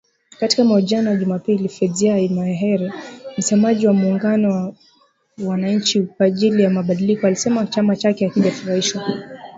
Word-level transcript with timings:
Katika 0.39 0.63
mahojiano 0.63 1.09
ya 1.09 1.15
Jumapili, 1.15 1.69
Fadzayi 1.69 2.29
Mahere, 2.29 2.93
msemaji 3.37 3.87
wa 3.87 3.93
muungano 3.93 4.51
wa 4.55 4.73
wananchi 5.45 6.01
kwa 6.01 6.25
ajili 6.25 6.63
ya 6.63 6.69
mabadiliko, 6.69 7.27
alisema 7.27 7.65
chama 7.67 7.95
chake 7.95 8.27
hakijafurahishwa. 8.27 9.03